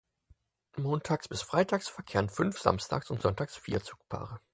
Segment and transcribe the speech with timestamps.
[0.77, 4.39] Montags bis freitags verkehrten fünf, samstags und sonntags vier Zugpaare.